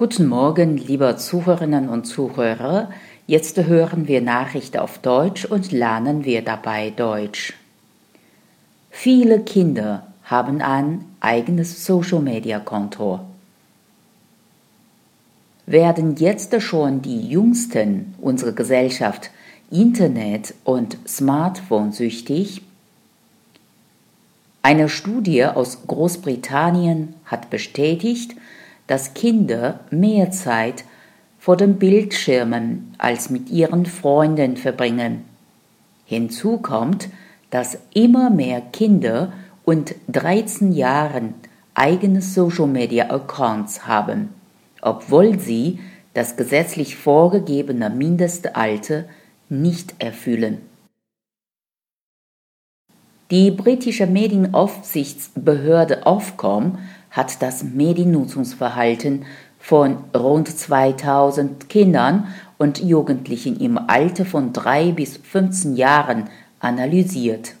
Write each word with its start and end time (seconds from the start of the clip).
Guten 0.00 0.28
Morgen, 0.28 0.76
liebe 0.76 1.16
Zuhörerinnen 1.16 1.88
und 1.88 2.04
Zuhörer. 2.04 2.88
Jetzt 3.26 3.56
hören 3.56 4.06
wir 4.06 4.20
Nachrichten 4.20 4.78
auf 4.78 4.98
Deutsch 4.98 5.44
und 5.44 5.72
lernen 5.72 6.24
wir 6.24 6.42
dabei 6.42 6.90
Deutsch. 6.90 7.54
Viele 8.90 9.40
Kinder 9.40 10.06
haben 10.22 10.62
ein 10.62 11.04
eigenes 11.18 11.84
Social-Media-Konto. 11.84 13.18
Werden 15.66 16.14
jetzt 16.14 16.62
schon 16.62 17.02
die 17.02 17.28
Jüngsten 17.28 18.14
unserer 18.20 18.52
Gesellschaft 18.52 19.32
Internet- 19.68 20.54
und 20.62 20.96
Smartphone 21.08 21.90
süchtig? 21.90 22.62
Eine 24.62 24.88
Studie 24.88 25.44
aus 25.44 25.88
Großbritannien 25.88 27.14
hat 27.24 27.50
bestätigt, 27.50 28.36
dass 28.88 29.14
Kinder 29.14 29.80
mehr 29.90 30.32
Zeit 30.32 30.84
vor 31.38 31.56
den 31.56 31.78
Bildschirmen 31.78 32.94
als 32.98 33.30
mit 33.30 33.48
ihren 33.48 33.86
Freunden 33.86 34.56
verbringen. 34.56 35.24
Hinzu 36.04 36.58
kommt, 36.58 37.08
dass 37.50 37.78
immer 37.94 38.30
mehr 38.30 38.60
Kinder 38.60 39.32
und 39.64 39.94
13 40.08 40.72
Jahren 40.72 41.34
eigene 41.74 42.20
Social 42.20 42.66
Media 42.66 43.10
Accounts 43.10 43.86
haben, 43.86 44.30
obwohl 44.82 45.38
sie 45.38 45.78
das 46.14 46.36
gesetzlich 46.36 46.96
vorgegebene 46.96 47.90
Mindestalter 47.90 49.04
nicht 49.48 49.94
erfüllen. 49.98 50.58
Die 53.30 53.50
britische 53.50 54.06
Medienaufsichtsbehörde 54.06 56.06
Ofcom 56.06 56.78
hat 57.10 57.42
das 57.42 57.62
Mediennutzungsverhalten 57.62 59.24
von 59.58 59.98
rund 60.14 60.48
2000 60.48 61.68
Kindern 61.68 62.28
und 62.58 62.82
Jugendlichen 62.82 63.58
im 63.60 63.78
Alter 63.78 64.24
von 64.24 64.52
3 64.52 64.92
bis 64.92 65.16
15 65.16 65.76
Jahren 65.76 66.28
analysiert. 66.60 67.54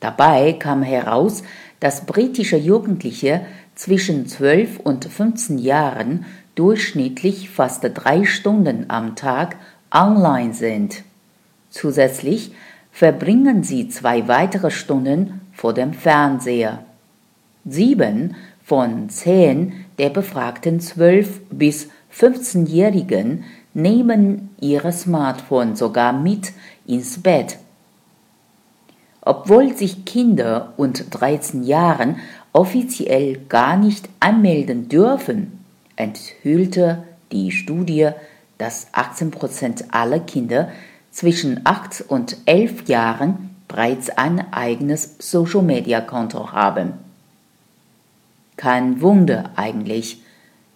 Dabei 0.00 0.52
kam 0.52 0.82
heraus, 0.82 1.42
dass 1.80 2.06
britische 2.06 2.56
Jugendliche 2.56 3.46
zwischen 3.74 4.26
12 4.26 4.80
und 4.80 5.04
15 5.04 5.58
Jahren 5.58 6.26
durchschnittlich 6.54 7.50
fast 7.50 7.84
drei 7.94 8.24
Stunden 8.24 8.86
am 8.88 9.16
Tag 9.16 9.56
online 9.90 10.54
sind. 10.54 11.02
Zusätzlich 11.70 12.52
verbringen 12.92 13.64
sie 13.64 13.88
zwei 13.88 14.28
weitere 14.28 14.70
Stunden 14.70 15.40
vor 15.52 15.74
dem 15.74 15.92
Fernseher. 15.92 16.84
Sieben 17.64 18.36
von 18.62 19.08
zehn 19.08 19.86
der 19.98 20.10
befragten 20.10 20.80
12 20.80 21.40
bis 21.50 21.88
15-Jährigen 22.12 23.44
nehmen 23.72 24.50
ihre 24.60 24.92
Smartphone 24.92 25.74
sogar 25.74 26.12
mit 26.12 26.52
ins 26.86 27.22
Bett. 27.22 27.58
Obwohl 29.22 29.74
sich 29.74 30.04
Kinder 30.04 30.74
und 30.76 31.06
13 31.10 31.62
Jahren 31.62 32.16
offiziell 32.52 33.38
gar 33.48 33.76
nicht 33.76 34.08
anmelden 34.20 34.88
dürfen, 34.88 35.64
enthüllte 35.96 37.04
die 37.32 37.50
Studie, 37.50 38.10
dass 38.58 38.88
18 38.92 39.30
Prozent 39.30 39.84
aller 39.90 40.20
Kinder 40.20 40.68
zwischen 41.10 41.62
8 41.64 42.04
und 42.08 42.36
11 42.44 42.88
Jahren 42.88 43.50
bereits 43.68 44.10
ein 44.10 44.52
eigenes 44.52 45.16
Social-Media-Konto 45.18 46.52
haben. 46.52 46.92
Kein 48.56 49.00
Wunder 49.00 49.50
eigentlich, 49.56 50.22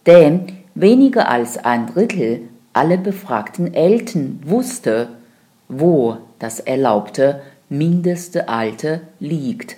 denn 0.07 0.53
weniger 0.75 1.29
als 1.29 1.59
ein 1.59 1.87
Drittel 1.87 2.49
aller 2.73 2.97
befragten 2.97 3.75
Eltern 3.75 4.41
wusste, 4.45 5.09
wo 5.69 6.19
das 6.39 6.61
erlaubte 6.61 7.43
mindeste 7.69 8.49
Alter 8.49 9.01
liegt. 9.21 9.77